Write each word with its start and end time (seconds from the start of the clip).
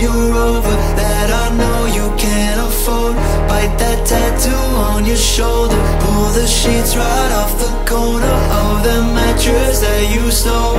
your 0.00 0.32
Rover 0.32 0.76
that 0.96 1.28
I 1.30 1.46
know 1.60 1.80
you 1.96 2.06
can't 2.16 2.60
afford. 2.60 3.14
Bite 3.48 3.76
that 3.78 4.06
tattoo 4.06 4.64
on 4.90 5.04
your 5.04 5.16
shoulder. 5.16 5.76
Pull 6.00 6.28
the 6.32 6.46
sheets 6.46 6.96
right 6.96 7.32
off 7.40 7.52
the 7.60 7.72
corner 7.88 8.36
of 8.62 8.82
the 8.82 8.98
mattress 9.16 9.80
that 9.80 10.02
you 10.14 10.30
stole 10.30 10.78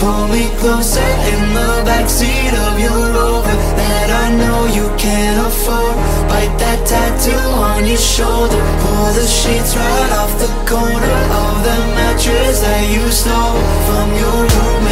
Pull 0.00 0.28
me 0.28 0.48
closer 0.60 1.10
in 1.32 1.42
the 1.54 1.70
backseat 1.88 2.52
of 2.66 2.78
your 2.78 3.00
Rover 3.16 3.56
that 3.80 4.08
I 4.24 4.26
know 4.40 4.58
you 4.76 4.86
can't 4.96 5.46
afford. 5.46 5.96
Bite 6.30 6.56
that 6.62 6.80
tattoo 6.86 7.46
on 7.70 7.86
your 7.86 8.00
shoulder. 8.00 8.60
Pull 8.82 9.08
the 9.18 9.26
sheets 9.26 9.72
right 9.76 10.12
off 10.20 10.32
the 10.38 10.52
corner 10.68 11.18
of 11.44 11.54
the 11.66 11.78
mattress 11.96 12.60
that 12.60 12.84
you 12.94 13.04
stole 13.10 13.60
from 13.86 14.06
your 14.20 14.38
roommate 14.54 14.85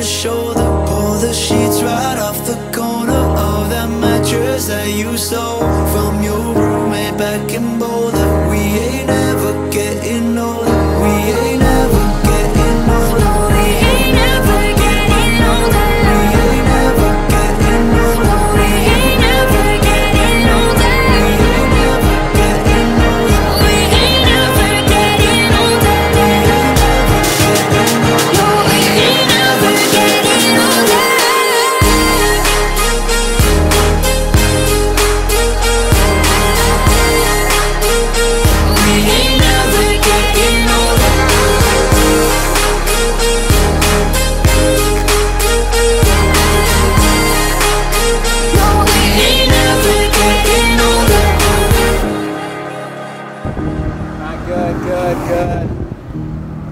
your 0.00 0.08
shoulder. 0.08 0.84
Pull 0.86 1.18
the 1.18 1.32
sheets 1.34 1.82
right 1.82 2.18
off 2.18 2.38
the 2.46 2.56
corner 2.74 3.12
of 3.12 3.68
that 3.68 3.88
mattress 4.00 4.66
that 4.66 4.88
you 4.88 5.16
stole 5.18 5.60
from 5.92 6.22
your 6.22 6.54
roommate 6.54 7.18
back 7.18 7.52
in. 7.52 7.89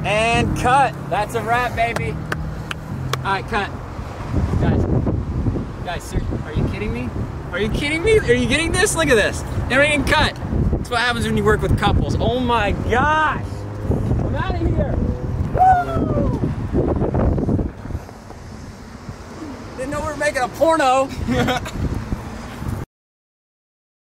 And 0.08 0.56
cut. 0.56 0.94
That's 1.10 1.34
a 1.34 1.42
wrap, 1.42 1.76
baby. 1.76 2.16
Alright, 3.18 3.46
cut. 3.48 3.70
Guys, 4.58 4.82
guys, 5.84 6.02
ser- 6.02 6.22
are 6.46 6.52
you 6.54 6.66
kidding 6.68 6.94
me? 6.94 7.10
Are 7.52 7.58
you 7.58 7.68
kidding 7.68 8.02
me? 8.02 8.18
Are 8.20 8.32
you 8.32 8.48
getting 8.48 8.72
this? 8.72 8.96
Look 8.96 9.08
at 9.08 9.16
this. 9.16 9.42
Everything 9.70 10.04
cut. 10.04 10.34
That's 10.72 10.88
what 10.88 11.00
happens 11.00 11.26
when 11.26 11.36
you 11.36 11.44
work 11.44 11.60
with 11.60 11.78
couples. 11.78 12.16
Oh 12.18 12.40
my 12.40 12.72
gosh. 12.72 13.44
I'm 13.90 14.34
out 14.34 14.54
of 14.54 14.60
here. 14.66 14.94
Woo! 15.52 16.40
Didn't 19.76 19.90
know 19.90 20.00
we 20.00 20.06
were 20.06 20.16
making 20.16 20.40
a 20.40 20.48
porno. 20.48 21.10